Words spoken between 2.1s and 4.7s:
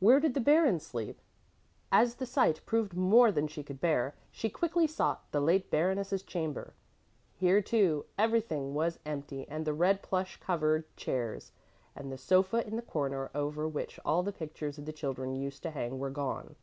the sight proved more than she could bear, she